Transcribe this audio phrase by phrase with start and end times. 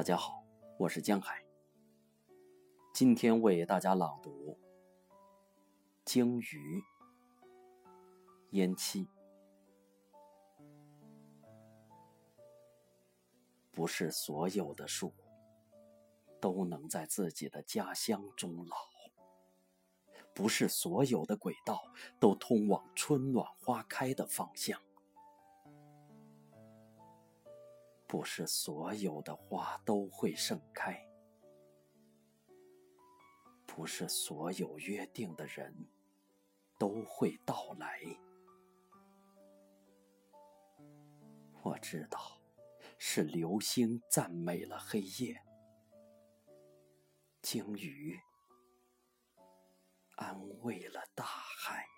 [0.00, 0.42] 大家好，
[0.78, 1.44] 我是江海。
[2.94, 4.58] 今天为大家朗读
[6.06, 6.80] 《鲸鱼》
[8.52, 9.06] 烟气。
[13.70, 15.12] 不是所有的树
[16.40, 18.76] 都能在自己的家乡终老，
[20.32, 21.78] 不是所有的轨道
[22.18, 24.80] 都通往春暖花开的方向。
[28.10, 31.08] 不是所有的花都会盛开，
[33.64, 35.72] 不是所有约定的人
[36.76, 38.00] 都会到来。
[41.62, 42.42] 我知道，
[42.98, 45.40] 是流星赞美了黑夜，
[47.40, 48.18] 鲸鱼
[50.16, 51.89] 安慰了大海。